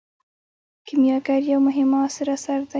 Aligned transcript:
کیمیاګر 0.85 1.41
یو 1.51 1.59
مهم 1.67 1.87
معاصر 1.93 2.27
اثر 2.35 2.59
دی. 2.65 2.69